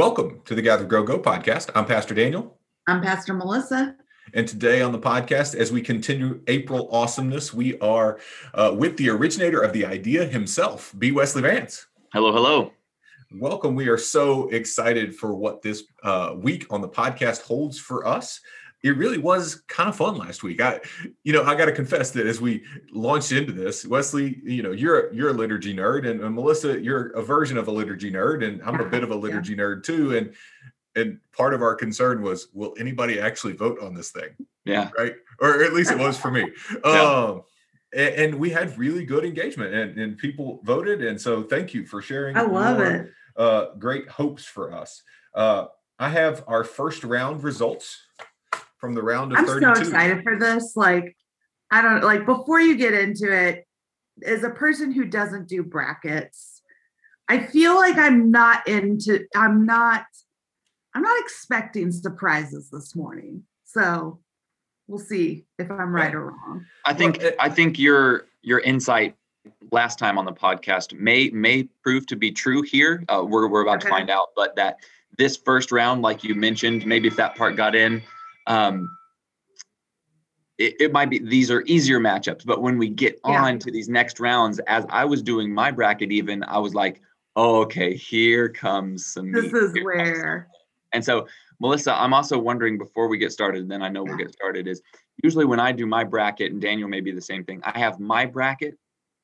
[0.00, 1.68] Welcome to the Gather Grow Go podcast.
[1.74, 2.56] I'm Pastor Daniel.
[2.86, 3.96] I'm Pastor Melissa.
[4.32, 8.18] And today on the podcast, as we continue April awesomeness, we are
[8.54, 11.12] uh, with the originator of the idea himself, B.
[11.12, 11.86] Weslee Vance.
[12.14, 12.72] Hello, hello.
[13.30, 13.74] Welcome.
[13.74, 18.40] We are so excited for what this uh, week on the podcast holds for us
[18.82, 20.60] it really was kind of fun last week.
[20.60, 20.80] I,
[21.22, 24.72] you know, I got to confess that as we launched into this, Weslee, you know,
[24.72, 28.10] you're a, you're a liturgy nerd, and, and Melissa, you're a version of a liturgy
[28.10, 29.58] nerd, and I'm a bit of a liturgy yeah.
[29.58, 30.16] nerd too.
[30.16, 30.34] And
[30.96, 34.30] and part of our concern was, will anybody actually vote on this thing?
[34.64, 36.50] Yeah, right, or at least it was for me.
[36.84, 37.02] yeah.
[37.02, 37.42] Um,
[37.92, 41.84] and, and, we had really good engagement, and, and people voted, and so thank you
[41.84, 42.36] for sharing.
[42.36, 43.12] I love your, it.
[43.36, 45.02] Uh, great hopes for us.
[45.34, 45.66] Uh,
[45.98, 47.98] I have our first round results
[48.80, 49.74] from the round of I'm 32.
[49.74, 50.72] so excited for this.
[50.76, 51.16] Like,
[51.70, 53.64] I don't like before you get into it,
[54.24, 56.62] as a person who doesn't do brackets,
[57.28, 60.04] I feel like I'm not into, I'm not,
[60.94, 63.44] I'm not expecting surprises this morning.
[63.64, 64.18] So
[64.88, 66.66] we'll see if I'm right or wrong.
[66.84, 69.14] I think I think your your insight
[69.70, 73.04] last time on the podcast may may prove to be true here.
[73.08, 73.88] Uh, we're we're about okay.
[73.88, 74.78] to find out, but that
[75.16, 78.02] this first round, like you mentioned, maybe if that part got in,
[78.46, 78.88] um,
[80.58, 83.42] it, it, might be these are easier matchups, but when we get yeah.
[83.42, 87.00] on to these next rounds, as I was doing my bracket, even I was like,
[87.36, 89.32] oh, okay, here comes some.
[89.32, 90.48] This is where.
[90.92, 91.28] And so,
[91.60, 94.66] Melissa, I'm also wondering before we get started, then I know we'll get started.
[94.66, 94.82] Is
[95.22, 97.60] usually when I do my bracket, and Daniel may be the same thing.
[97.64, 98.76] I have my bracket,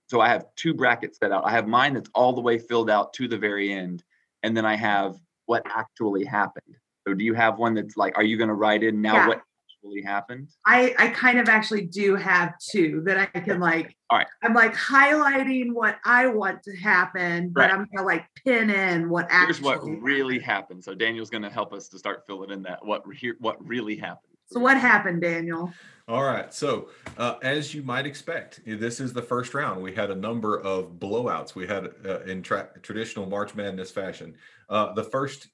[0.09, 1.45] so I have two brackets set out.
[1.45, 4.05] I have mine that's all the way filled out to the very end,
[4.43, 6.77] and then I have what actually happened.
[7.07, 9.29] So do you have one that's like, are you going to write in now yeah.
[9.29, 9.43] what
[9.85, 10.49] actually happened?
[10.65, 14.27] I, I kind of actually do have two that I can like, all right.
[14.43, 17.71] I'm like highlighting what I want to happen, but right.
[17.71, 20.03] I'm going to like pin in what actually Here's what happened.
[20.03, 20.83] really happened.
[20.83, 23.97] So Daniel's going to help us to start filling in that, what, here, what really
[23.97, 24.33] happened.
[24.49, 25.73] So what happened, Daniel?
[26.09, 26.55] All right.
[26.55, 26.89] So,
[27.19, 29.83] uh, as you might expect, this is the first round.
[29.83, 31.57] We had a number of blowouts.
[31.57, 34.37] We had uh, in tra- traditional March Madness fashion.
[34.69, 35.49] Uh, the first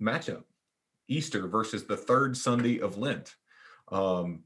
[0.00, 0.44] matchup
[1.08, 3.34] Easter versus the third Sunday of Lent.
[3.90, 4.40] Um,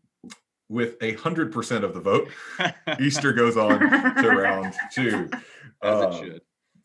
[0.68, 2.28] with a hundred percent of the vote,
[3.00, 5.30] Easter goes on to round two.
[5.82, 6.42] As it um, should.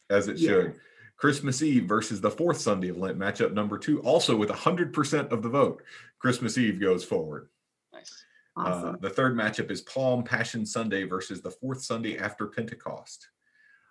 [0.09, 0.49] As it yeah.
[0.49, 0.79] should.
[1.17, 5.31] Christmas Eve versus the fourth Sunday of Lent, matchup number two, also with a 100%
[5.31, 5.81] of the vote.
[6.19, 7.49] Christmas Eve goes forward.
[7.93, 8.25] Nice.
[8.57, 8.95] Uh, awesome.
[8.95, 13.29] Uh, the third matchup is Palm Passion Sunday versus the fourth Sunday after Pentecost.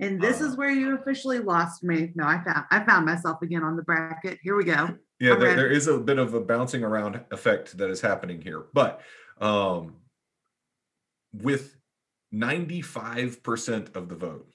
[0.00, 2.10] And this uh, is where you officially lost me.
[2.14, 4.38] No, I found I found myself again on the bracket.
[4.43, 4.97] Here we go.
[5.22, 8.65] Yeah, there, there is a bit of a bouncing around effect that is happening here.
[8.75, 9.03] But
[9.41, 9.94] um,
[11.33, 11.77] with
[12.34, 14.49] 95% of the vote,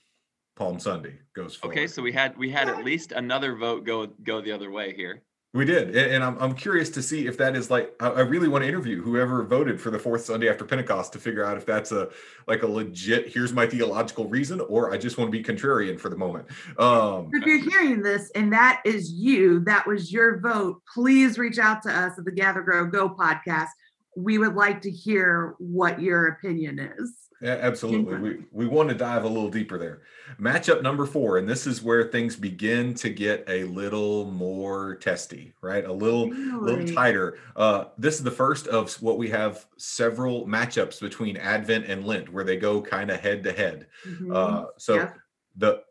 [0.57, 1.73] Palm Sunday goes forward.
[1.73, 4.93] Okay, so we had we had at least another vote go go the other way
[4.93, 5.21] here.
[5.53, 8.63] We did, and I'm I'm curious to see if that is like I really want
[8.63, 11.93] to interview whoever voted for the fourth Sunday after Pentecost to figure out if that's
[11.93, 12.09] a
[12.47, 16.09] like a legit here's my theological reason or I just want to be contrarian for
[16.09, 16.47] the moment.
[16.77, 21.59] Um, if you're hearing this and that is you, that was your vote, please reach
[21.59, 23.69] out to us at the Gather Grow Go podcast.
[24.17, 27.26] We would like to hear what your opinion is.
[27.41, 28.17] Yeah, absolutely.
[28.17, 30.01] We we want to dive a little deeper there.
[30.39, 35.53] Matchup number four, and this is where things begin to get a little more testy,
[35.61, 35.85] right?
[35.85, 36.73] A little really?
[36.73, 37.37] little tighter.
[37.55, 42.29] Uh, this is the first of what we have several matchups between Advent and Lent
[42.29, 43.87] where they go kind of head to head.
[44.05, 44.35] Mm-hmm.
[44.35, 45.09] Uh, so yeah.
[45.55, 45.83] the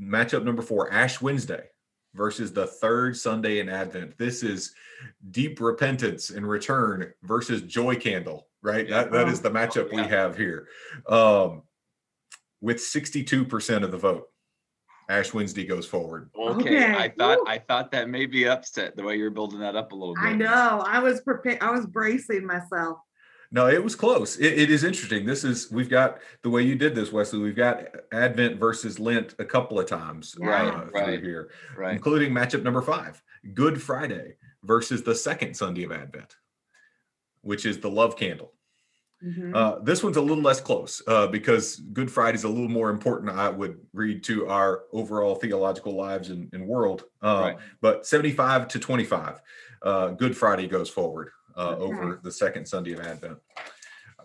[0.00, 1.68] matchup number four, Ash Wednesday
[2.14, 4.18] versus the third Sunday in Advent.
[4.18, 4.74] This is
[5.30, 8.88] deep repentance and return versus joy candle right?
[8.88, 9.04] Yeah.
[9.04, 10.02] That, that is the matchup oh, yeah.
[10.02, 10.68] we have here.
[11.08, 11.62] Um,
[12.60, 14.24] with 62% of the vote,
[15.08, 16.30] Ash Wednesday goes forward.
[16.38, 16.84] Okay.
[16.84, 16.94] okay.
[16.94, 19.94] I thought I thought that may be upset the way you're building that up a
[19.94, 20.24] little bit.
[20.24, 20.82] I know.
[20.86, 21.62] I was prepared.
[21.62, 22.98] I was bracing myself.
[23.50, 24.36] No, it was close.
[24.36, 25.24] It, it is interesting.
[25.24, 27.42] This is we've got the way you did this, Weslee.
[27.42, 31.94] We've got Advent versus Lent a couple of times right, uh, right, here, right.
[31.94, 33.22] including matchup number five,
[33.54, 36.36] Good Friday versus the second Sunday of Advent
[37.42, 38.52] which is the love candle.
[39.24, 39.54] Mm-hmm.
[39.54, 42.90] Uh, this one's a little less close uh, because Good Friday is a little more
[42.90, 47.04] important, I would read, to our overall theological lives and, and world.
[47.22, 47.56] Uh, right.
[47.80, 49.40] But 75 to 25,
[49.82, 53.38] uh, Good Friday goes forward uh, over the second Sunday of Advent.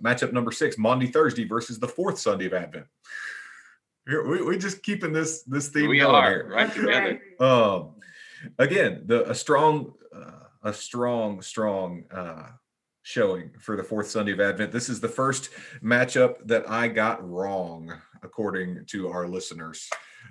[0.01, 2.85] Matchup number six, Maundy Thursday versus the fourth Sunday of Advent.
[4.05, 6.47] We, we just keeping this this theme we going are, here.
[6.49, 7.21] right together.
[7.39, 7.95] Um,
[8.59, 12.03] again, the a strong, uh, a strong, strong
[13.03, 14.71] showing for the fourth Sunday of Advent.
[14.71, 15.49] This is the first
[15.83, 19.89] matchup that I got wrong, according to our listeners.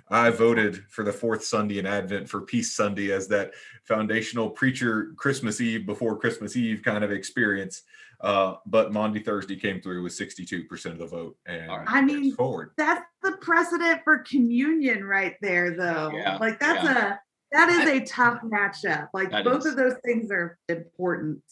[0.09, 3.51] I voted for the fourth Sunday in Advent for Peace Sunday as that
[3.83, 7.83] foundational preacher Christmas Eve before Christmas Eve kind of experience.
[8.21, 11.37] Uh, but Maundy Thursday came through with 62% of the vote.
[11.45, 11.85] And right.
[11.87, 12.71] I mean, forward.
[12.77, 16.11] That's the precedent for communion right there, though.
[16.13, 17.13] Yeah, like that's yeah.
[17.13, 17.19] a
[17.51, 19.09] that is a tough matchup.
[19.13, 19.65] Like both is.
[19.67, 21.43] of those things are important.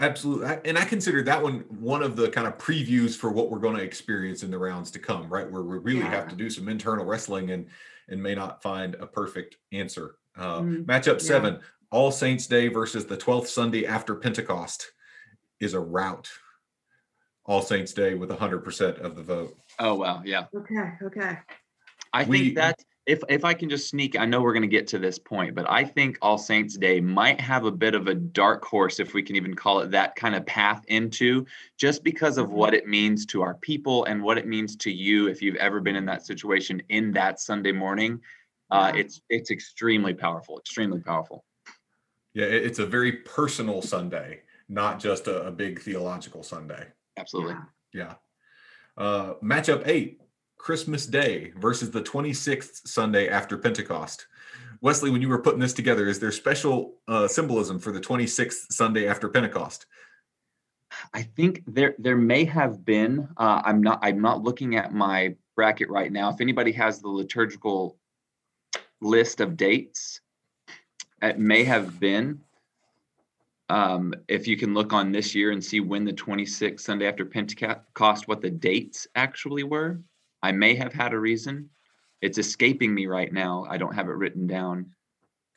[0.00, 0.56] Absolutely.
[0.64, 3.76] And I consider that one one of the kind of previews for what we're going
[3.76, 5.50] to experience in the rounds to come, right?
[5.50, 6.10] Where we really yeah.
[6.10, 7.66] have to do some internal wrestling and
[8.08, 10.16] and may not find a perfect answer.
[10.36, 11.60] Uh, mm, matchup seven, yeah.
[11.90, 14.92] All Saints Day versus the 12th Sunday after Pentecost
[15.60, 16.28] is a rout.
[17.44, 19.56] All Saints Day with 100% of the vote.
[19.78, 20.22] Oh, wow.
[20.24, 20.46] Yeah.
[20.54, 20.92] Okay.
[21.02, 21.38] Okay.
[22.12, 22.78] I we, think that
[23.10, 25.56] if if I can just sneak, I know we're going to get to this point,
[25.56, 29.14] but I think All Saints Day might have a bit of a dark horse, if
[29.14, 31.44] we can even call it that kind of path into,
[31.76, 35.26] just because of what it means to our people and what it means to you
[35.26, 38.20] if you've ever been in that situation in that Sunday morning.
[38.70, 41.44] Uh, it's it's extremely powerful, extremely powerful.
[42.32, 46.86] Yeah, it's a very personal Sunday, not just a, a big theological Sunday.
[47.18, 47.56] Absolutely.
[47.92, 48.14] Yeah.
[48.96, 50.20] Uh, matchup eight
[50.60, 54.26] Christmas Day versus the 26th Sunday after Pentecost.
[54.82, 58.70] Weslee, when you were putting this together, is there special uh, symbolism for the 26th
[58.70, 59.86] Sunday after Pentecost?
[61.14, 63.26] I think there there may have been.
[63.38, 66.28] Uh, I'm not I'm not looking at my bracket right now.
[66.28, 67.96] If anybody has the liturgical
[69.00, 70.20] list of dates,
[71.22, 72.40] it may have been.
[73.70, 77.24] Um, if you can look on this year and see when the 26th Sunday after
[77.24, 80.00] Pentecost, what the dates actually were.
[80.42, 81.70] I may have had a reason.
[82.20, 83.66] It's escaping me right now.
[83.68, 84.86] I don't have it written down.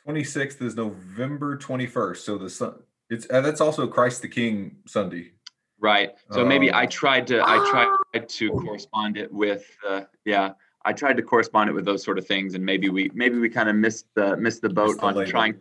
[0.07, 2.17] 26th is November 21st.
[2.17, 2.75] So the sun
[3.09, 5.31] it's uh, that's also Christ the King Sunday.
[5.79, 6.11] Right.
[6.31, 10.53] So uh, maybe I tried to I tried to correspond it with uh, yeah,
[10.85, 13.49] I tried to correspond it with those sort of things and maybe we maybe we
[13.49, 15.31] kind of missed the missed the boat missed the on label.
[15.31, 15.55] trying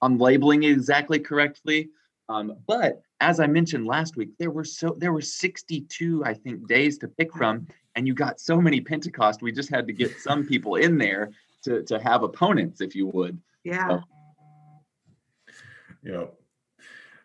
[0.00, 1.90] on labeling it exactly correctly.
[2.28, 6.66] Um, but as I mentioned last week, there were so there were 62, I think,
[6.68, 9.42] days to pick from, and you got so many Pentecost.
[9.42, 11.30] We just had to get some people in there
[11.62, 13.40] to to have opponents, if you would.
[13.64, 13.88] Yeah.
[13.88, 14.00] So.
[16.02, 16.24] Yeah.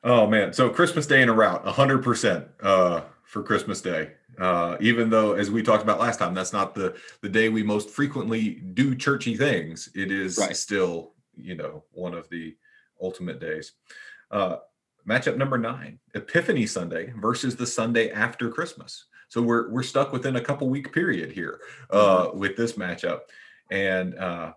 [0.04, 0.54] Oh man.
[0.54, 4.12] So Christmas Day in a route, hundred uh, percent for Christmas Day.
[4.40, 7.62] Uh, even though, as we talked about last time, that's not the the day we
[7.62, 9.90] most frequently do churchy things.
[9.94, 10.56] It is right.
[10.56, 12.56] still, you know, one of the
[13.02, 13.74] ultimate days.
[14.32, 14.58] Uh,
[15.08, 19.06] matchup number nine, Epiphany Sunday versus the Sunday after Christmas.
[19.30, 22.40] So we're we're stuck within a couple week period here uh, mm-hmm.
[22.40, 23.22] with this matchup,
[23.72, 24.54] and uh,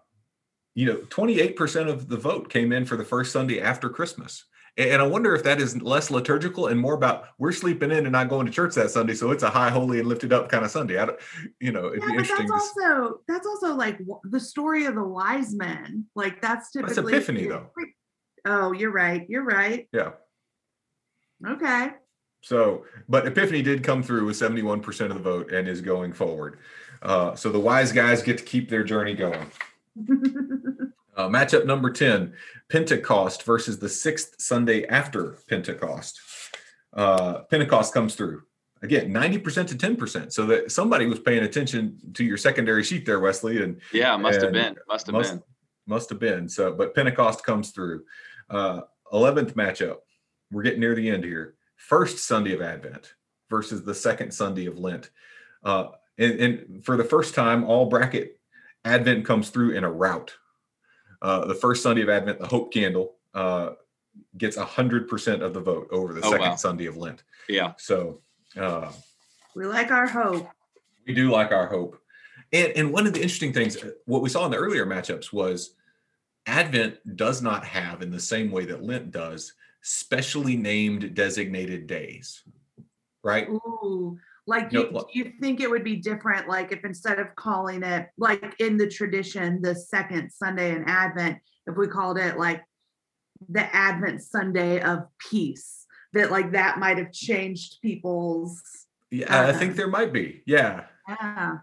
[0.75, 4.45] you know, 28% of the vote came in for the first Sunday after Christmas.
[4.79, 8.13] And I wonder if that is less liturgical and more about we're sleeping in and
[8.13, 10.65] not going to church that Sunday, so it's a high, holy, and lifted up kind
[10.65, 10.97] of Sunday.
[10.97, 11.21] I don't,
[11.61, 12.49] you know, it'd yeah, be interesting.
[12.49, 16.07] That's also that's also like the story of the wise men.
[16.15, 17.71] Like that's typically that's Epiphany though.
[18.47, 19.27] Oh, you're right.
[19.29, 19.89] You're right.
[19.93, 20.13] Yeah.
[21.47, 21.91] Okay.
[22.43, 26.59] So, but Epiphany did come through with 71% of the vote and is going forward.
[27.01, 29.47] Uh, so the wise guys get to keep their journey going.
[31.17, 32.35] uh, matchup number 10
[32.69, 36.21] Pentecost versus the sixth Sunday after Pentecost.
[36.93, 38.43] Uh, Pentecost comes through.
[38.83, 40.33] Again, 90% to 10%.
[40.33, 43.63] So that somebody was paying attention to your secondary sheet there, Weslee.
[43.63, 44.77] And yeah, must and have been.
[44.89, 45.43] Must have must, been.
[45.87, 46.49] Must have been.
[46.49, 48.03] So, but Pentecost comes through.
[48.51, 48.81] Uh,
[49.13, 49.99] 11th matchup.
[50.51, 51.55] We're getting near the end here
[51.89, 53.15] first Sunday of Advent
[53.51, 55.11] versus the second Sunday of Lent.
[55.65, 58.39] Uh, and, and, for the first time, all bracket
[58.85, 60.35] Advent comes through in a route.
[61.21, 63.71] Uh, the first Sunday of Advent, the Hope Candle, uh,
[64.37, 66.57] gets 100% of the vote over the oh, second wow.
[66.57, 67.25] Sunday of Lent.
[67.49, 67.73] Yeah.
[67.79, 68.21] So
[68.57, 68.93] uh,
[69.55, 70.49] we like our hope.
[71.07, 71.99] We do like our hope.
[72.53, 75.33] And, and one of the interesting things, uh, what we saw in the earlier matchups
[75.33, 75.75] was
[76.47, 82.43] Advent does not have, in the same way that Lent does, specially named designated days,
[83.23, 83.49] right?
[83.49, 87.83] Ooh, like you, no, you think it would be different, like if instead of calling
[87.83, 92.63] it like in the tradition, the second Sunday in Advent, if we called it like
[93.49, 98.61] the Advent Sunday of peace, that like that might have changed people's.
[99.11, 100.43] Yeah, uh, I think there might be.
[100.47, 100.85] Yeah.
[101.09, 101.59] Yeah.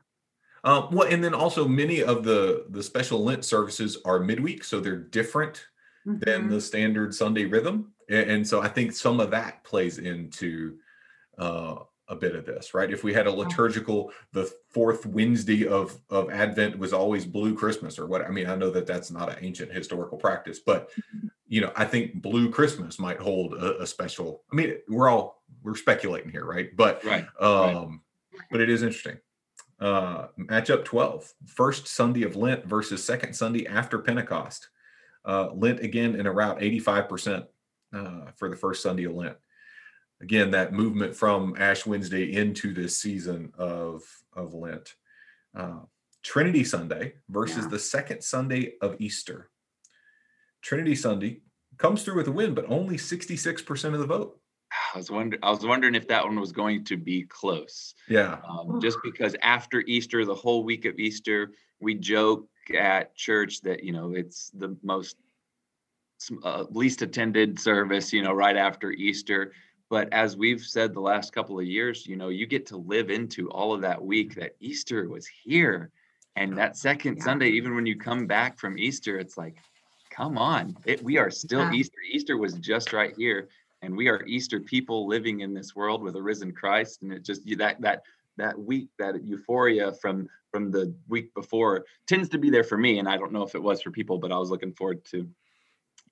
[0.63, 4.79] Um, well, and then also many of the the special Lent services are midweek, so
[4.79, 5.65] they're different
[6.07, 6.19] mm-hmm.
[6.19, 10.77] than the standard Sunday rhythm and, so I think some of that plays into
[11.37, 11.75] uh,
[12.07, 12.91] a bit of this, right?
[12.91, 17.99] If we had a liturgical, the fourth Wednesday of of Advent was always Blue Christmas
[17.99, 18.25] or what?
[18.25, 20.89] I mean, I know that that's not an ancient historical practice, but
[21.47, 24.43] you know, I think Blue Christmas might hold a, a special.
[24.51, 26.75] I mean, we're all we're speculating here, right?
[26.75, 28.01] But right, um,
[28.33, 28.41] right.
[28.51, 29.19] but it is interesting.
[29.79, 34.67] Uh, matchup 12, first Sunday of Lent versus second Sunday after Pentecost.
[35.25, 37.45] Uh, Lent again in around 85%
[37.93, 39.37] uh, for the first Sunday of Lent.
[40.21, 44.95] Again, that movement from Ash Wednesday into this season of, of Lent.
[45.55, 45.79] Uh,
[46.23, 47.69] Trinity Sunday versus yeah.
[47.69, 49.49] the second Sunday of Easter.
[50.61, 51.41] Trinity Sunday
[51.77, 54.39] comes through with a win, but only 66% of the vote.
[54.93, 55.41] I was wondering.
[55.43, 57.93] I was wondering if that one was going to be close.
[58.07, 58.39] Yeah.
[58.47, 63.83] Um, just because after Easter, the whole week of Easter, we joke at church that
[63.83, 65.17] you know it's the most
[66.43, 68.11] uh, least attended service.
[68.13, 69.53] You know, right after Easter.
[69.89, 73.09] But as we've said the last couple of years, you know, you get to live
[73.09, 75.89] into all of that week that Easter was here,
[76.35, 77.23] and that second yeah.
[77.23, 79.57] Sunday, even when you come back from Easter, it's like,
[80.11, 81.73] come on, it, we are still yeah.
[81.73, 81.97] Easter.
[82.11, 83.49] Easter was just right here
[83.81, 87.01] and we are Easter people living in this world with a risen Christ.
[87.01, 88.03] And it just that that
[88.37, 92.99] that week, that euphoria from from the week before tends to be there for me.
[92.99, 95.27] And I don't know if it was for people, but I was looking forward to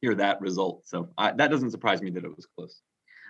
[0.02, 0.88] hear that result.
[0.88, 2.82] So I, that doesn't surprise me that it was close.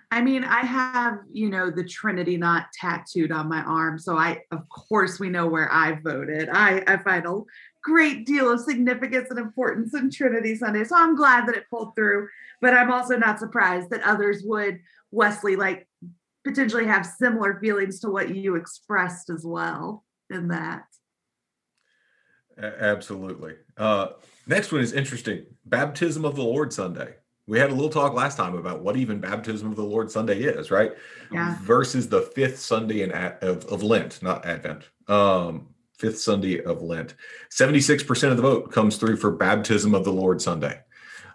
[0.10, 4.00] I mean, I have, you know, the Trinity knot tattooed on my arm.
[4.00, 6.48] So I, of course, we know where I voted.
[6.50, 7.42] I, I find a
[7.84, 10.86] great deal of significance and importance in Trinity Sunday.
[10.86, 12.30] So I'm glad that it pulled through
[12.62, 14.80] but I'm also not surprised that others would,
[15.14, 15.88] Weslee, like
[16.44, 20.84] potentially have similar feelings to what you expressed as well in that.
[22.58, 23.56] Absolutely.
[23.78, 24.08] Uh,
[24.48, 27.16] next one is interesting Baptism of the Lord Sunday.
[27.46, 30.42] We had a little talk last time about what even Baptism of the Lord Sunday
[30.42, 30.92] is, right?
[31.32, 31.58] Yeah.
[31.62, 34.90] Versus the fifth Sunday in of, of Lent, not Advent.
[35.08, 37.16] Um, fifth Sunday of Lent.
[37.50, 40.82] 76% of the vote comes through for Baptism of the Lord Sunday.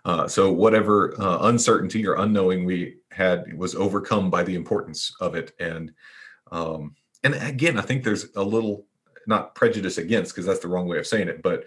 [0.04, 5.34] Uh, so whatever uh, uncertainty or unknowing we had was overcome by the importance of
[5.34, 5.52] it.
[5.60, 5.92] And
[6.50, 8.86] um, and again, I think there's a little
[9.26, 11.64] not prejudice against because that's the wrong way of saying it, but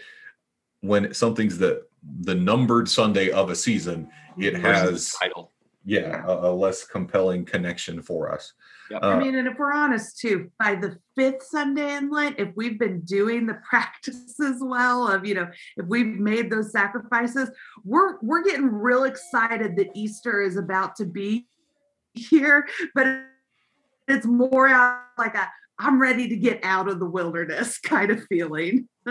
[0.81, 1.85] when something's the
[2.21, 5.51] the numbered Sunday of a season, it has title.
[5.83, 8.53] Yeah, a, a less compelling connection for us.
[8.89, 9.03] Yep.
[9.03, 12.49] Uh, I mean, and if we're honest too, by the fifth Sunday in Lent, if
[12.55, 15.47] we've been doing the practices well of, you know,
[15.77, 17.49] if we've made those sacrifices,
[17.83, 21.47] we're we're getting real excited that Easter is about to be
[22.13, 23.07] here, but
[24.07, 28.23] it's more out like a I'm ready to get out of the wilderness kind of
[28.25, 28.87] feeling.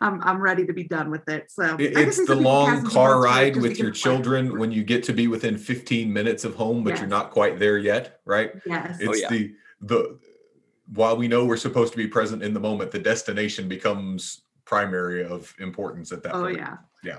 [0.00, 1.50] I'm I'm ready to be done with it.
[1.50, 5.58] So it's the long car ride with your children when you get to be within
[5.58, 7.00] 15 minutes of home, but yes.
[7.00, 8.52] you're not quite there yet, right?
[8.64, 8.96] Yes.
[9.00, 9.28] It's oh, yeah.
[9.28, 10.18] the the
[10.94, 15.24] while we know we're supposed to be present in the moment, the destination becomes primary
[15.24, 16.56] of importance at that oh, point.
[16.56, 16.76] yeah.
[17.02, 17.18] Yeah.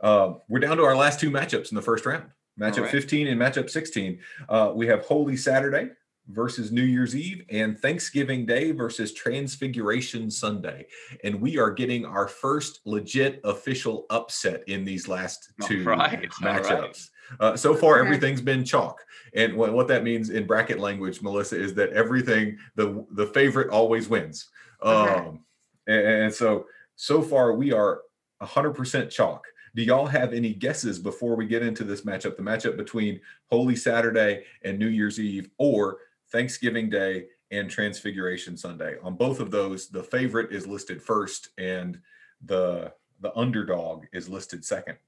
[0.00, 2.24] Uh, we're down to our last two matchups in the first round.
[2.60, 2.90] Matchup right.
[2.90, 4.18] 15 and matchup 16.
[4.48, 5.90] Uh, we have Holy Saturday
[6.28, 10.86] versus New Year's Eve and Thanksgiving Day versus Transfiguration Sunday.
[11.24, 16.28] And we are getting our first legit official upset in these last two right.
[16.42, 16.70] matchups.
[16.70, 17.10] Right.
[17.40, 19.04] Uh, so far, everything's been chalk.
[19.34, 23.70] And what, what that means in bracket language, Melissa, is that everything, the, the favorite
[23.70, 24.48] always wins.
[24.82, 25.14] Okay.
[25.14, 25.40] Um,
[25.86, 26.66] and, and so,
[26.96, 28.02] so far, we are
[28.42, 29.44] 100% chalk.
[29.74, 32.36] Do y'all have any guesses before we get into this matchup?
[32.36, 35.98] The matchup between Holy Saturday and New Year's Eve, or
[36.36, 38.96] Thanksgiving Day, and Transfiguration Sunday.
[39.02, 41.98] On both of those, the favorite is listed first and
[42.44, 44.98] the the underdog is listed second.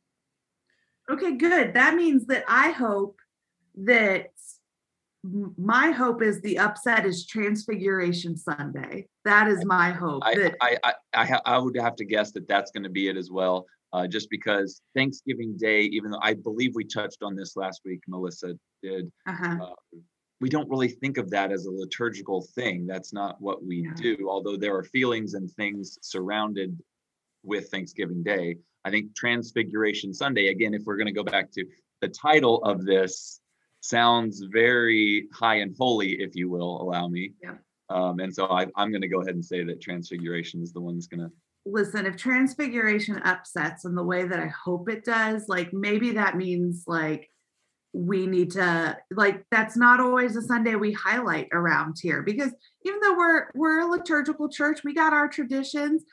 [1.10, 1.74] Okay, good.
[1.74, 3.18] That means that I hope
[3.74, 4.28] that
[5.22, 9.08] my hope is the upset is Transfiguration Sunday.
[9.26, 10.22] That is my hope.
[10.24, 12.88] I that- I I, I, ha- I would have to guess that that's going to
[12.88, 13.66] be it as well.
[13.92, 18.00] Uh, just because Thanksgiving Day, even though I believe we touched on this last week,
[18.08, 19.12] Melissa did.
[19.26, 19.56] Uh-huh.
[19.62, 19.98] Uh,
[20.40, 22.86] we don't really think of that as a liturgical thing.
[22.86, 23.94] That's not what we yeah.
[23.96, 26.78] do, although there are feelings and things surrounded
[27.42, 28.56] with Thanksgiving Day.
[28.84, 31.64] I think Transfiguration Sunday, again, if we're going to go back to
[32.00, 33.40] the title of this,
[33.80, 37.32] sounds very high and holy, if you will allow me.
[37.42, 37.54] Yeah.
[37.90, 40.80] Um, and so I, I'm going to go ahead and say that Transfiguration is the
[40.80, 41.32] one that's going to.
[41.66, 46.36] Listen, if Transfiguration upsets in the way that I hope it does, like maybe that
[46.36, 47.30] means like
[47.98, 52.52] we need to like that's not always a sunday we highlight around here because
[52.84, 56.04] even though we're we're a liturgical church we got our traditions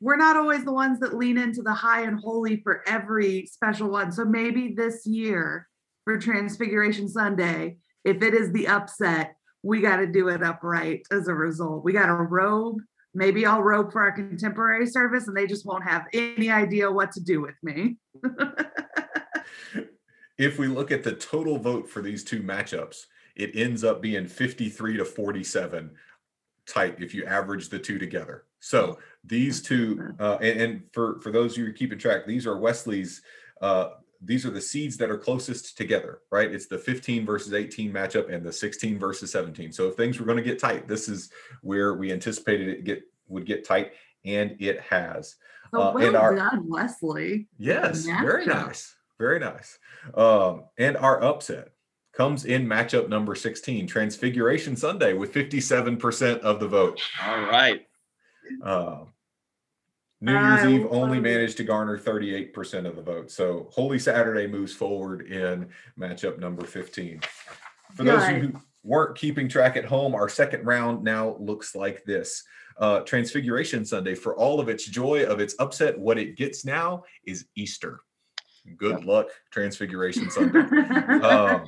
[0.00, 3.88] we're not always the ones that lean into the high and holy for every special
[3.90, 4.12] one.
[4.12, 5.68] So maybe this year
[6.04, 11.26] for transfiguration sunday if it is the upset we got to do it upright as
[11.26, 11.84] a result.
[11.84, 12.80] We got a robe.
[13.14, 17.12] Maybe i'll robe for our contemporary service and they just won't have any idea what
[17.12, 17.96] to do with me
[20.38, 24.26] if we look at the total vote for these two matchups, it ends up being
[24.26, 25.90] 53 to 47.
[26.66, 28.44] tight if you average the two together.
[28.60, 32.56] So these two, uh, and, and, for for those of you keeping track, these are
[32.56, 33.22] Weslee's.
[33.60, 33.90] Uh,
[34.22, 36.50] these are the seeds that are closest together, right?
[36.50, 39.70] It's the 15 versus 18 matchup and the 16 versus 17.
[39.70, 43.02] So if things were going to get tight, this is where we anticipated it get
[43.28, 43.92] would get tight,
[44.24, 45.36] and it has.
[45.72, 47.46] So uh, well our, done, Weslee.
[47.58, 49.78] Yes, very nice, very nice.
[50.14, 51.68] Um, and our upset
[52.12, 57.00] comes in matchup number 16, Transfiguration Sunday, with 57% of the vote.
[57.24, 57.86] All right.
[58.62, 59.04] Uh,
[60.20, 63.30] New Year's Eve only managed to garner 38% of the vote.
[63.30, 65.68] So Holy Saturday moves forward in
[65.98, 67.20] matchup number 15.
[67.94, 71.74] For those of you who weren't keeping track at home, our second round now looks
[71.74, 72.42] like this.
[72.78, 77.04] Uh, Transfiguration Sunday, for all of its joy of its upset, what it gets now
[77.24, 78.00] is Easter.
[78.76, 80.58] Good luck, Transfiguration Sunday.
[81.22, 81.64] um,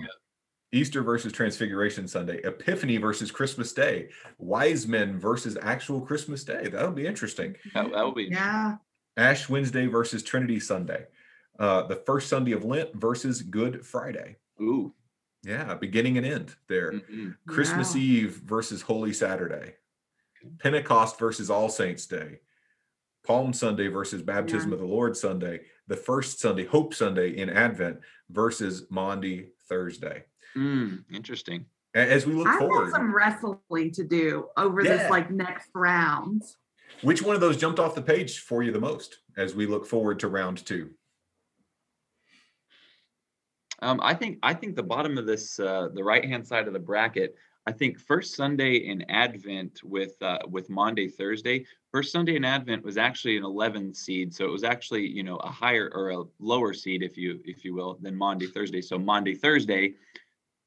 [0.73, 6.69] Easter versus Transfiguration Sunday, Epiphany versus Christmas Day, Wise Men versus actual Christmas Day.
[6.69, 7.57] That'll be interesting.
[7.75, 8.77] That, will be yeah.
[9.17, 11.07] Ash Wednesday versus Trinity Sunday,
[11.59, 14.37] uh, the first Sunday of Lent versus Good Friday.
[14.61, 14.93] Ooh,
[15.45, 16.93] yeah, beginning and end there.
[16.93, 17.31] Mm-hmm.
[17.47, 18.01] Christmas wow.
[18.01, 19.75] Eve versus Holy Saturday,
[20.59, 22.41] Pentecost versus All Saints Day,
[23.27, 24.75] Palm Sunday versus Baptism yeah.
[24.75, 27.99] of the Lord Sunday, the first Sunday, Hope Sunday in Advent
[28.31, 30.25] versus Maundy Thursday.
[30.57, 31.67] Mm, interesting.
[31.95, 34.97] As we look I forward, have some wrestling to do over yeah.
[34.97, 36.43] this like next round.
[37.03, 39.87] Which one of those jumped off the page for you the most as we look
[39.87, 40.91] forward to round two?
[43.83, 46.73] Um, I think I think the bottom of this, uh, the right hand side of
[46.73, 47.35] the bracket,
[47.67, 51.67] I think first Sunday in Advent with uh, with Maundy Thursday.
[51.97, 55.37] First Sunday in Advent was actually an 11 seed, so it was actually you know
[55.37, 58.83] a higher or a lower seed, if you if you will, than Maundy Thursday.
[58.83, 59.95] So Maundy Thursday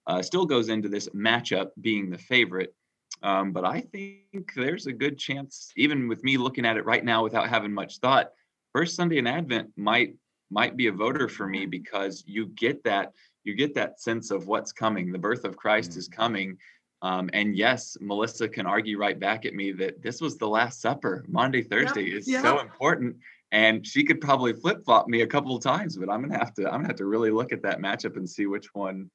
[0.08, 2.74] uh, still goes into this matchup being the favorite.
[3.22, 7.06] Um, but I think there's a good chance, even with me looking at it right
[7.06, 8.32] now without having much thought,
[8.74, 10.16] first Sunday in Advent might
[10.50, 13.14] might be a voter for me because you get that
[13.44, 15.12] you get that sense of what's coming.
[15.12, 16.00] The birth of Christ mm-hmm.
[16.00, 16.58] is coming.
[17.02, 20.82] Um, and yes, Melissa can argue right back at me that this was the Last
[20.82, 21.24] Supper.
[21.28, 23.16] Maundy, Thursday is so important,
[23.52, 25.98] and she could probably flip flop me a couple of times.
[25.98, 28.30] But I'm gonna have to I'm gonna have to really look at that matchup and
[28.30, 29.10] see which one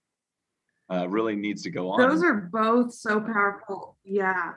[0.90, 2.00] uh, really needs to go on.
[2.00, 3.96] Those are both so powerful.
[4.04, 4.52] Yeah.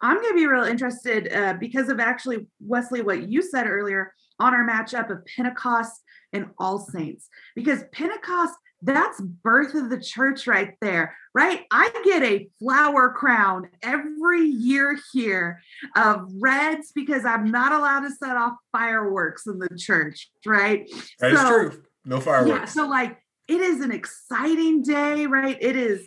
[0.00, 4.14] I'm going to be real interested uh, because of actually, Weslee, what you said earlier
[4.38, 6.00] on our matchup of Pentecost
[6.32, 7.28] and All Saints.
[7.56, 11.64] Because Pentecost, that's birth of the church right there, right?
[11.70, 15.60] I get a flower crown every year here
[15.96, 20.88] of reds because I'm not allowed to set off fireworks in the church, right?
[21.18, 21.82] That so, true.
[22.04, 22.50] No fireworks.
[22.50, 25.56] Yeah, so like it is an exciting day, right?
[25.60, 26.06] It is,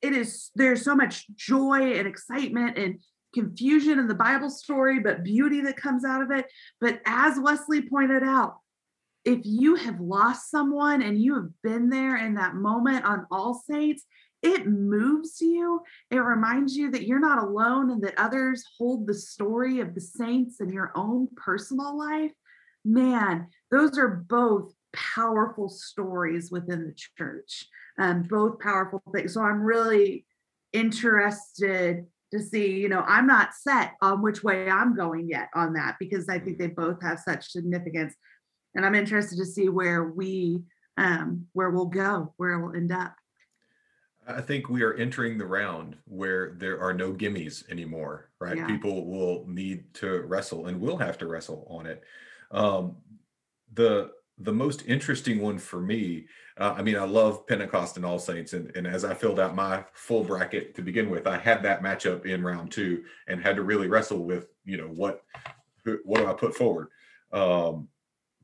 [0.00, 2.98] it is, there's so much joy and excitement and
[3.34, 6.46] confusion in the Bible story, but beauty that comes out of it.
[6.80, 8.56] But as Weslee pointed out,
[9.26, 13.60] if you have lost someone and you have been there in that moment on All
[13.68, 14.04] Saints,
[14.40, 15.80] it moves you.
[16.12, 20.00] It reminds you that you're not alone and that others hold the story of the
[20.00, 22.30] saints in your own personal life.
[22.84, 27.66] Man, those are both powerful stories within the church,
[27.98, 29.34] um, both powerful things.
[29.34, 30.24] So I'm really
[30.72, 35.72] interested to see, you know, I'm not set on which way I'm going yet on
[35.72, 38.14] that because I think they both have such significance.
[38.76, 40.62] And I'm interested to see where we,
[40.98, 43.16] um, where we'll go, where we'll end up.
[44.28, 48.56] I think we are entering the round where there are no gimmies anymore, right?
[48.56, 48.66] Yeah.
[48.66, 52.02] People will need to wrestle and will have to wrestle on it.
[52.50, 52.96] Um,
[53.72, 56.26] the the most interesting one for me,
[56.58, 59.54] uh, I mean, I love Pentecost and All Saints, and, and as I filled out
[59.54, 63.56] my full bracket to begin with, I had that matchup in round two and had
[63.56, 65.22] to really wrestle with, you know, what
[66.04, 66.88] what do I put forward.
[67.32, 67.88] Um,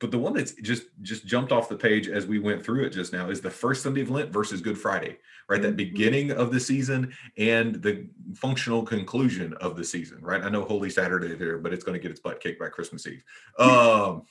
[0.02, 2.90] but the one that's just just jumped off the page as we went through it
[2.90, 5.60] just now is the first Sunday of Lent versus Good Friday, right?
[5.60, 5.62] Mm-hmm.
[5.62, 10.42] That beginning of the season and the functional conclusion of the season, right?
[10.42, 13.06] I know Holy Saturday there, but it's going to get its butt kicked by Christmas
[13.06, 13.24] Eve.
[13.60, 14.26] Um,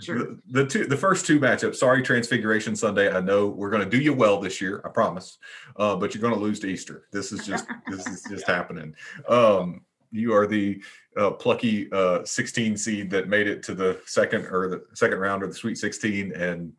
[0.00, 0.18] sure.
[0.18, 1.76] The, the, two, the first two matchups.
[1.76, 3.12] Sorry, Transfiguration Sunday.
[3.12, 4.82] I know we're going to do you well this year.
[4.84, 5.38] I promise.
[5.76, 7.06] Uh, but you're going to lose to Easter.
[7.12, 8.94] This is just this is just happening.
[9.28, 9.82] Um,
[10.14, 10.82] you are the
[11.18, 15.42] uh, plucky uh, 16 seed that made it to the second or the second round
[15.42, 16.72] of the Sweet 16, and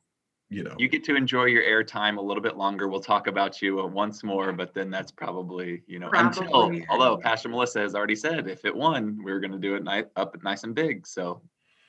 [0.50, 2.88] you know you get to enjoy your airtime a little bit longer.
[2.88, 6.86] We'll talk about you uh, once more, but then that's probably you know probably, until
[6.90, 9.84] although Pastor Melissa has already said if it won, we are going to do it
[9.84, 11.06] ni- up nice and big.
[11.06, 11.42] So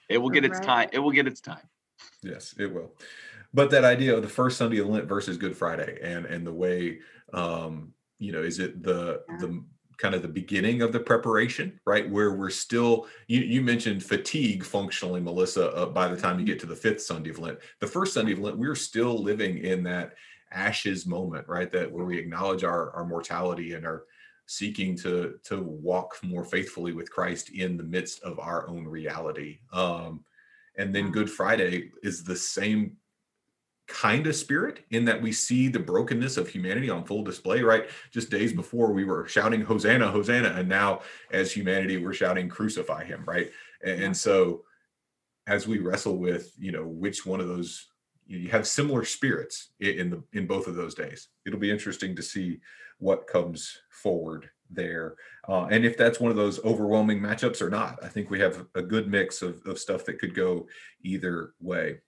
[0.09, 0.89] it will get its time.
[0.93, 1.69] It will get its time.
[2.23, 2.93] Yes, it will.
[3.55, 6.53] But that idea of the first Sunday of Lent versus Good Friday and and the
[6.53, 6.99] way
[7.33, 9.63] um, you know, is it the the
[9.99, 12.09] kind of the beginning of the preparation, right?
[12.09, 16.61] Where we're still, you, you mentioned fatigue functionally, Melissa, uh, by the time you get
[16.61, 17.59] to the fifth Sunday of Lent.
[17.81, 20.15] The first Sunday of Lent, we're still living in that
[20.53, 21.71] ashes moment, right?
[21.73, 24.05] That where we acknowledge our, our mortality and are
[24.47, 29.59] seeking to, to walk more faithfully with Christ in the midst of our own reality.
[29.73, 30.25] Um,
[30.79, 32.97] and then Good Friday is the same
[33.87, 37.89] kind of spirit in that we see the brokenness of humanity on full display right?
[38.11, 43.05] Just days before we were shouting hosanna hosanna and now as humanity we're shouting crucify
[43.05, 43.51] him right?
[43.85, 44.65] And, and so
[45.47, 47.87] as we wrestle with you know which one of those
[48.27, 51.29] you have similar spirits in the in both of those days.
[51.47, 52.59] It'll be interesting to see
[52.99, 55.15] what comes forward there
[55.49, 58.01] uh, and if that's one of those overwhelming matchups or not.
[58.03, 60.67] I think we have a good mix of, of stuff that could go
[61.05, 62.01] either way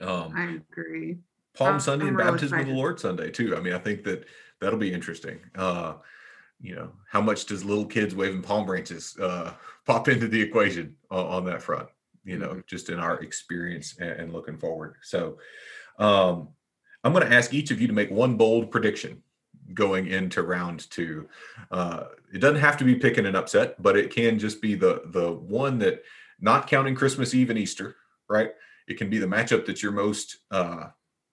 [0.00, 1.18] um, I agree.
[1.54, 2.70] Palm um, Sunday and really Baptism excited.
[2.70, 3.56] of the Lord Sunday too.
[3.56, 4.26] I mean, I think that
[4.60, 5.40] that'll be interesting.
[5.54, 5.94] Uh,
[6.60, 9.52] you know, how much does little kids waving palm branches uh,
[9.86, 11.88] pop into the equation on, on that front?
[12.24, 12.60] You know, mm-hmm.
[12.66, 14.96] just in our experience and, and looking forward.
[15.02, 15.38] So,
[15.98, 16.48] um,
[17.04, 19.22] I'm going to ask each of you to make one bold prediction
[19.74, 21.28] going into round two.
[21.70, 25.02] Uh, it doesn't have to be picking an upset, but it can just be the
[25.06, 26.02] the one that,
[26.40, 27.96] not counting Christmas Eve and Easter,
[28.28, 28.52] right?
[28.88, 30.86] It can be the matchup that you're most uh,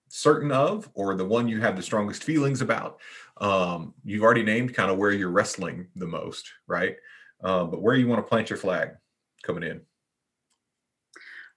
[0.10, 3.00] certain of or the one you have the strongest feelings about.
[3.38, 6.98] Um, you've already named kind of where you're wrestling the most, right?
[7.44, 8.92] Uh, but where you want to plant your flag
[9.44, 9.82] coming in.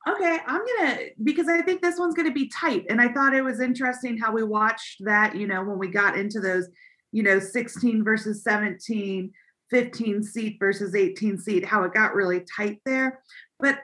[0.09, 3.43] Okay, I'm gonna because I think this one's gonna be tight, and I thought it
[3.43, 5.37] was interesting how we watched that.
[5.37, 6.69] You know, when we got into those,
[7.13, 9.33] you know, 16 versus 17,
[9.71, 13.21] 15 seat versus 18 seat, how it got really tight there.
[13.61, 13.81] But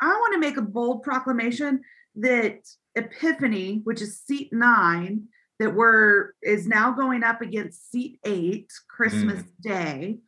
[0.00, 1.80] I want to make a bold proclamation
[2.16, 2.60] that
[2.96, 9.42] Epiphany, which is seat nine, that we're is now going up against seat eight, Christmas
[9.42, 9.62] mm.
[9.62, 10.18] Day.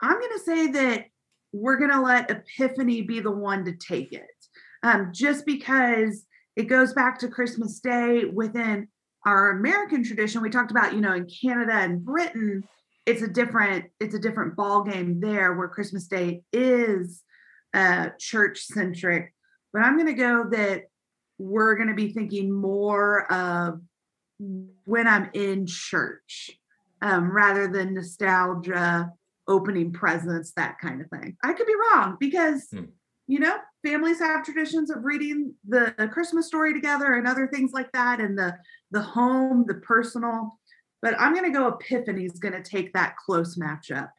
[0.00, 1.06] I'm going to say that
[1.52, 4.26] we're going to let Epiphany be the one to take it,
[4.82, 6.24] um, just because
[6.56, 8.88] it goes back to Christmas Day within
[9.24, 10.42] our American tradition.
[10.42, 12.64] We talked about, you know, in Canada and Britain,
[13.06, 17.22] it's a different it's a different ball game there, where Christmas Day is
[17.74, 19.32] uh, church centric,
[19.72, 20.84] but I'm going to go that
[21.38, 23.80] we're going to be thinking more of
[24.84, 26.50] when I'm in church
[27.00, 29.10] um, rather than nostalgia,
[29.48, 31.36] opening presents, that kind of thing.
[31.42, 32.84] I could be wrong because, hmm.
[33.26, 37.90] you know, families have traditions of reading the Christmas story together and other things like
[37.92, 38.56] that, and the
[38.90, 40.58] the home, the personal.
[41.00, 44.10] But I'm going to go Epiphany is going to take that close matchup.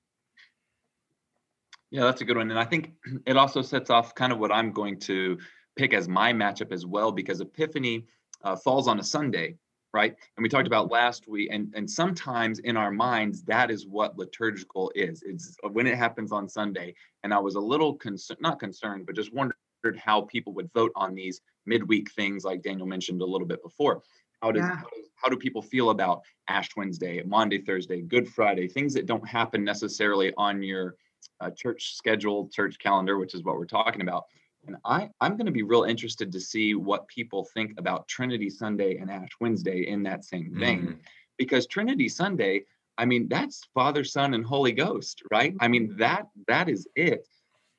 [1.93, 2.49] Yeah, that's a good one.
[2.49, 2.93] And I think
[3.27, 5.37] it also sets off kind of what I'm going to
[5.75, 8.07] pick as my matchup as well, because Epiphany
[8.43, 9.57] uh, falls on a Sunday,
[9.93, 10.15] right?
[10.35, 14.17] And we talked about last week, and, and sometimes in our minds, that is what
[14.17, 15.21] liturgical is.
[15.21, 16.95] It's when it happens on Sunday.
[17.23, 19.53] And I was a little concerned, not concerned, but just wondered
[19.97, 24.01] how people would vote on these midweek things, like Daniel mentioned a little bit before.
[24.41, 24.77] How does, yeah.
[24.77, 29.05] how does how do people feel about Ash Wednesday, Maundy, Thursday, Good Friday, things that
[29.05, 30.95] don't happen necessarily on your
[31.41, 34.23] uh, church schedule, church calendar, which is what we're talking about.
[34.65, 38.49] And I, I'm going to be real interested to see what people think about Trinity
[38.49, 40.81] Sunday and Ash Wednesday in that same vein.
[40.81, 40.93] Mm-hmm.
[41.37, 42.63] Because Trinity Sunday,
[42.97, 45.53] I mean, that's Father, Son, and Holy Ghost, right?
[45.59, 47.27] I mean, that that is it.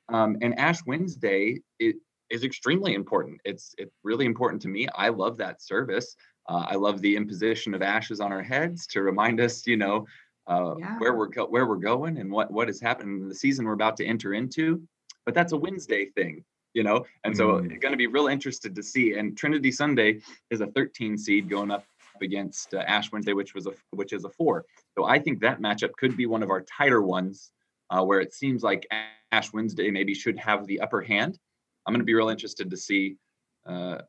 [0.09, 1.95] Um, and Ash Wednesday it
[2.29, 3.39] is extremely important.
[3.45, 4.87] It's it's really important to me.
[4.95, 6.15] I love that service.
[6.47, 10.05] Uh, I love the imposition of ashes on our heads to remind us, you know,
[10.47, 10.97] uh, yeah.
[10.99, 13.73] where we're go- where we're going and what what is happening in the season we're
[13.73, 14.81] about to enter into.
[15.25, 17.81] But that's a Wednesday thing, you know, and so mm.
[17.81, 19.13] going to be real interested to see.
[19.13, 21.83] And Trinity Sunday is a 13 seed going up
[22.21, 24.65] against uh, Ash Wednesday, which was a which is a four.
[24.97, 27.51] So I think that matchup could be one of our tighter ones,
[27.89, 28.87] uh, where it seems like
[29.31, 31.39] Ash Wednesday maybe should have the upper hand.
[31.85, 33.17] I'm going to be real interested to see
[33.65, 33.99] uh,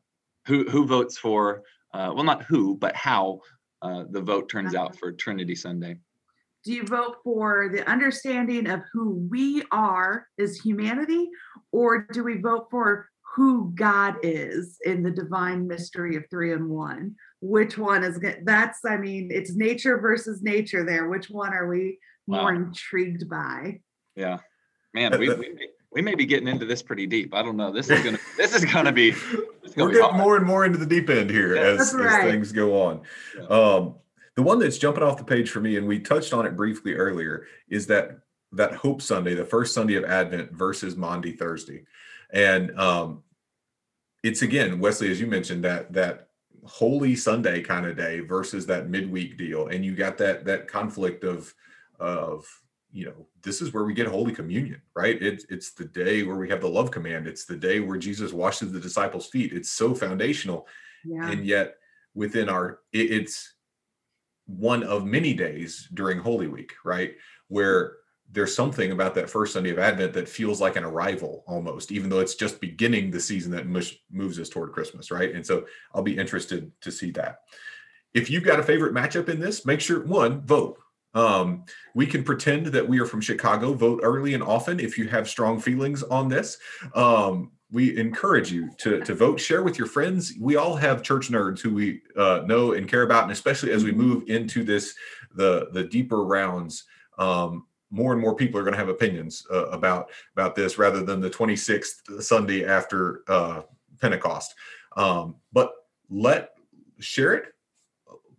[0.45, 1.63] who who votes for.
[1.93, 3.39] Uh, well, not who, but how
[3.81, 5.97] uh, the vote turns out for Trinity Sunday
[6.67, 11.29] do you vote for the understanding of who we are as humanity?
[11.71, 16.67] Or do we vote for who god is in the divine mystery of three and
[16.67, 17.15] one?
[17.39, 21.07] Which one is good that's i mean it's nature versus nature there.
[21.07, 22.41] Which one are we wow.
[22.41, 23.79] more intrigued by?
[24.17, 24.39] Yeah.
[24.93, 27.33] Man we, we, we may be getting into this pretty deep.
[27.33, 27.71] I don't know.
[27.71, 29.13] This is gonna this is gonna be
[29.77, 32.25] we're getting more and more into the deep end here yeah, as, right.
[32.25, 33.01] as things go on.
[33.37, 33.45] Yeah.
[33.45, 33.95] um
[34.37, 36.93] the one that's jumping off the page for me, and we touched on it briefly
[36.93, 38.19] earlier, is that
[38.53, 41.85] that Hope Sunday, the first Sunday of Advent versus Maundy Thursday,
[42.31, 43.23] and um,
[44.23, 46.29] it's again Weslee, as you mentioned, that that
[46.63, 51.23] Holy Sunday kind of day versus that midweek deal, and you got that that conflict
[51.23, 51.51] of
[51.99, 52.45] of
[52.91, 55.19] you know this is where we get holy communion right?
[55.19, 57.25] It's it's the day where we have the love command.
[57.25, 59.51] It's the day where jesus washes the disciples feet.
[59.51, 60.67] It's so foundational.
[61.03, 61.29] Yeah.
[61.29, 61.75] and yet
[62.13, 63.53] within our it, it's
[64.47, 67.15] one of many days during holy week right
[67.49, 67.97] where
[68.31, 72.09] there's something about that first sunday of advent that feels like an arrival almost even
[72.09, 76.01] though it's just beginning the season that moves us toward christmas right and so i'll
[76.01, 77.41] be interested to see that
[78.13, 80.77] if you've got a favorite matchup in this make sure one vote
[81.13, 83.73] um, we can pretend that we are from Chicago.
[83.73, 86.59] Vote early and often if you have strong feelings on this.
[86.93, 89.39] Um, we encourage you to, to vote.
[89.39, 90.33] Share with your friends.
[90.39, 93.83] We all have church nerds who we uh, know and care about, and especially as
[93.83, 94.01] we mm-hmm.
[94.01, 94.95] move into this
[95.35, 96.85] the the deeper rounds.
[97.17, 101.03] Um, more and more people are going to have opinions uh, about about this rather
[101.03, 103.61] than the 26th Sunday after uh,
[103.99, 104.55] Pentecost.
[104.95, 105.73] Um, but
[106.09, 106.51] let
[106.99, 107.45] share it,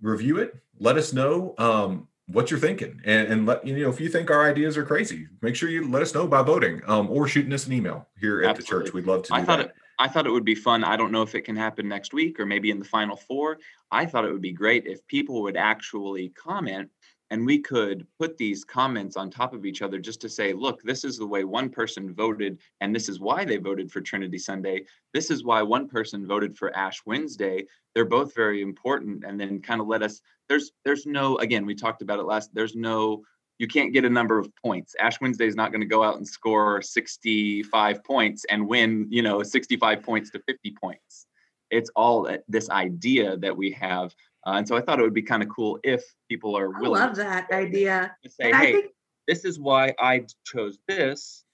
[0.00, 1.54] review it, let us know.
[1.58, 4.84] Um, what you're thinking and, and let you know if you think our ideas are
[4.84, 8.06] crazy make sure you let us know by voting um, or shooting us an email
[8.20, 8.62] here at Absolutely.
[8.62, 9.68] the church we'd love to i thought that.
[9.68, 12.12] it i thought it would be fun i don't know if it can happen next
[12.12, 13.58] week or maybe in the final four
[13.90, 16.90] i thought it would be great if people would actually comment
[17.30, 20.82] and we could put these comments on top of each other just to say look
[20.82, 24.38] this is the way one person voted and this is why they voted for trinity
[24.38, 24.84] sunday.
[25.14, 27.64] This is why one person voted for ash wednesday.
[27.94, 29.24] They're both very important.
[29.24, 32.50] And then kind of let us there's there's no again we talked about it last
[32.54, 33.22] there's no
[33.58, 34.94] you can't get a number of points.
[34.98, 39.22] Ash wednesday is not going to go out and score 65 points and win you
[39.22, 41.26] know 65 points to 50 points.
[41.70, 44.14] It's all uh, this idea that we have
[44.46, 47.00] uh, and so I thought it would be kind of cool if people are willing.
[47.00, 48.14] I love that idea.
[48.24, 48.86] To say, and hey, think...
[49.26, 51.44] this is why I chose this,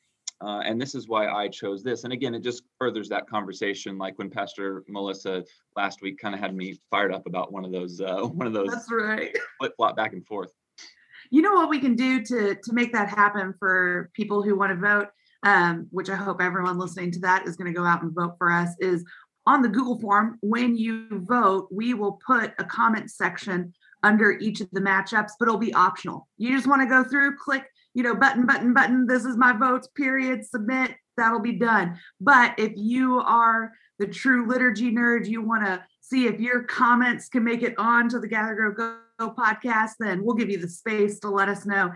[0.41, 2.05] uh, and this is why I chose this.
[2.05, 3.97] And again, it just furthers that conversation.
[3.97, 5.45] Like when Pastor Melissa
[5.77, 8.53] last week kind of had me fired up about one of those, uh, one of
[8.53, 8.69] those.
[8.71, 9.37] That's right.
[9.59, 10.53] Flip flop back and forth.
[11.31, 14.73] You know what we can do to to make that happen for people who want
[14.73, 15.09] to vote,
[15.43, 18.35] um, which I hope everyone listening to that is going to go out and vote
[18.37, 18.71] for us.
[18.79, 19.05] Is
[19.47, 24.61] on the Google form, when you vote, we will put a comment section under each
[24.61, 26.29] of the matchups, but it'll be optional.
[26.37, 29.07] You just want to go through, click, you know, button, button, button.
[29.07, 30.95] This is my votes, period, submit.
[31.17, 31.99] That'll be done.
[32.21, 37.29] But if you are the true liturgy nerd, you want to see if your comments
[37.29, 38.75] can make it on to the Gather Grow
[39.19, 41.93] Go podcast, then we'll give you the space to let us know.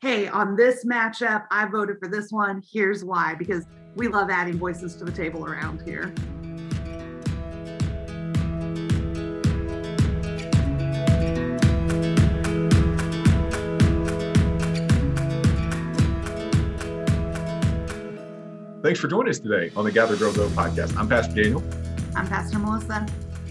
[0.00, 2.62] Hey, on this matchup, I voted for this one.
[2.70, 3.64] Here's why, because
[3.94, 6.12] we love adding voices to the table around here.
[18.86, 20.96] Thanks for joining us today on the Gather Grow Go podcast.
[20.96, 21.60] I'm Pastor Daniel.
[22.14, 23.04] I'm Pastor Melissa.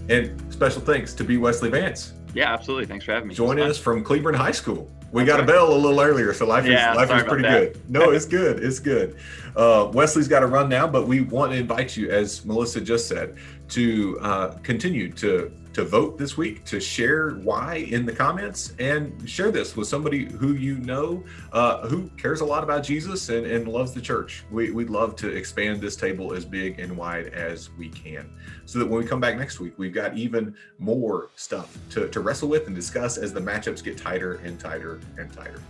[0.08, 1.36] And special thanks to B.
[1.36, 2.14] Weslee Vance.
[2.34, 2.86] Yeah, absolutely.
[2.86, 3.36] Thanks for having me.
[3.36, 4.90] Joining us from Cleburne High School.
[5.12, 7.90] We got a bell a little earlier, so life yeah, is life is pretty good.
[7.90, 8.64] No, it's good.
[8.64, 9.18] It's good.
[9.58, 13.10] Uh, Weslee's got to run now, but we want to invite you, as Melissa just
[13.10, 13.36] said,
[13.68, 19.30] to uh, continue to to vote this week, to share why in the comments, and
[19.30, 23.46] share this with somebody who you know uh, who cares a lot about Jesus and,
[23.46, 24.46] and loves the church.
[24.50, 28.30] We, we'd love to expand this table as big and wide as we can
[28.64, 32.22] so that when we come back next week, we've got even more stuff to, to
[32.22, 35.62] wrestle with and discuss as the matchups get tighter and tighter and tighter.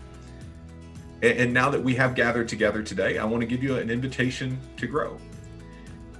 [1.24, 3.90] And, and now that we have gathered together today, I want to give you an
[3.90, 5.18] invitation to grow.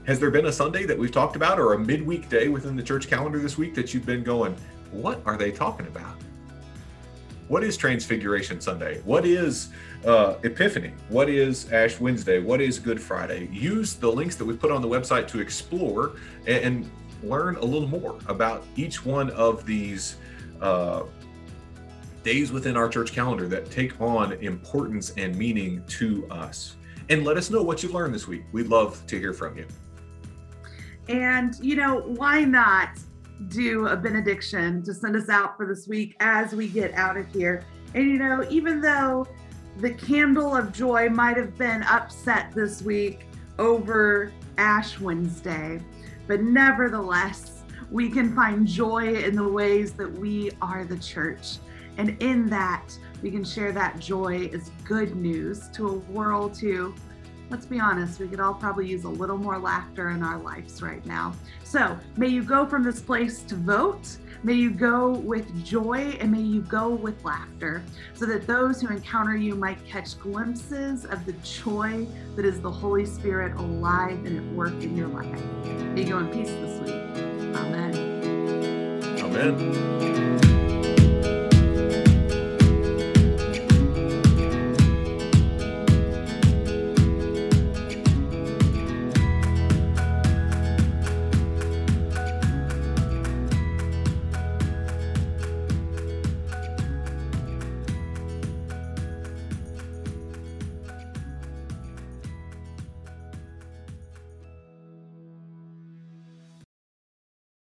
[0.08, 2.84] Has there been a Sunday that we've talked about or a midweek day within the
[2.84, 4.56] church calendar this week that you've been going,
[4.92, 6.16] what are they talking about?
[7.48, 9.02] What is Transfiguration Sunday?
[9.02, 9.70] What is
[10.06, 10.94] uh, Epiphany?
[11.10, 12.38] What is Ash Wednesday?
[12.38, 13.50] What is Good Friday?
[13.52, 16.92] Use the links that we put on the website to explore and, and
[17.24, 20.18] learn a little more about each one of these
[20.62, 21.02] uh,
[22.24, 26.76] days within our church calendar that take on importance and meaning to us.
[27.10, 28.44] And let us know what you've learned this week.
[28.52, 29.66] We'd love to hear from you.
[31.08, 33.00] And, you know, why not
[33.50, 37.28] do a benediction to send us out for this week as we get out of
[37.32, 37.64] here?
[37.94, 39.28] And, you know, even though
[39.78, 43.28] the candle of joy might have been upset this week
[43.60, 45.82] over Ash Wednesday,
[46.28, 51.58] but nevertheless, we can find joy in the ways that we are the church.
[51.98, 56.94] And in that, we can share that joy as good news to a world who
[57.50, 60.82] let's be honest, we could all probably use a little more laughter in our lives
[60.82, 61.34] right now.
[61.64, 64.18] So may you go from this place to vote.
[64.44, 68.90] May you go with joy and may you go with laughter so that those who
[68.90, 72.06] encounter you might catch glimpses of the joy
[72.36, 75.44] that is the Holy Spirit alive and at work in your life.
[75.64, 76.96] May you go in peace this week.
[77.56, 77.96] Amen.
[79.20, 80.25] Amen.